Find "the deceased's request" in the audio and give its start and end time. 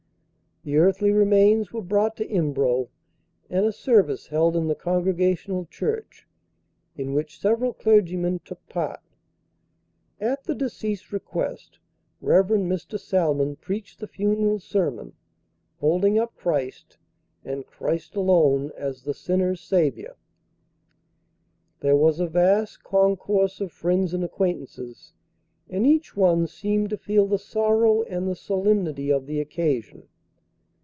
10.43-11.79